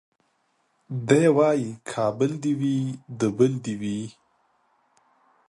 [1.07, 2.77] دی وايي کابل دي وي
[3.19, 3.99] د بل دي وي